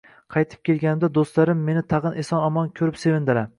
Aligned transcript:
Qaytib 0.35 0.63
kelganimda, 0.69 1.09
do‘stlarim 1.17 1.61
meni 1.69 1.85
tag‘in 1.93 2.19
eson-omon 2.25 2.75
ko‘rib 2.83 3.01
sevindilar 3.07 3.49